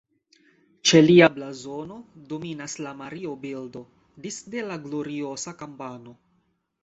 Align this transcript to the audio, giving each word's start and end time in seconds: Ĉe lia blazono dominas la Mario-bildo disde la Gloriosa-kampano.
Ĉe 0.91 1.01
lia 1.07 1.25
blazono 1.35 1.97
dominas 2.31 2.75
la 2.85 2.93
Mario-bildo 3.01 3.83
disde 4.25 4.63
la 4.71 4.79
Gloriosa-kampano. 4.87 6.17